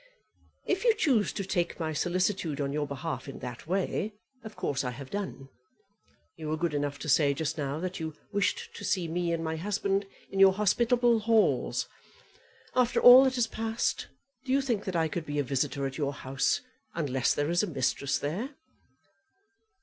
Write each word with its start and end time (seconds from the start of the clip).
"If 0.65 0.83
you 0.83 0.95
choose 0.95 1.31
to 1.33 1.43
take 1.45 1.79
my 1.79 1.93
solicitude 1.93 2.59
on 2.59 2.73
your 2.73 2.87
behalf 2.87 3.29
in 3.29 3.37
that 3.37 3.67
way, 3.67 4.13
of 4.43 4.55
course 4.55 4.83
I 4.83 4.89
have 4.89 5.11
done. 5.11 5.47
You 6.35 6.49
were 6.49 6.57
good 6.57 6.73
enough 6.73 6.97
to 6.97 7.07
say 7.07 7.35
just 7.35 7.55
now 7.55 7.79
that 7.79 7.99
you 7.99 8.15
wished 8.31 8.73
to 8.77 8.83
see 8.83 9.07
me 9.07 9.31
and 9.31 9.43
my 9.43 9.57
husband 9.57 10.07
in 10.31 10.39
your 10.39 10.53
hospitable 10.53 11.19
halls. 11.19 11.87
After 12.75 12.99
all 12.99 13.25
that 13.25 13.35
has 13.35 13.45
passed, 13.45 14.07
do 14.43 14.51
you 14.51 14.61
think 14.63 14.85
that 14.85 14.95
I 14.95 15.07
could 15.07 15.23
be 15.27 15.37
a 15.37 15.43
visitor 15.43 15.85
at 15.85 15.99
your 15.99 16.13
house 16.13 16.61
unless 16.95 17.35
there 17.35 17.51
is 17.51 17.61
a 17.61 17.67
mistress 17.67 18.17
there?" 18.17 18.55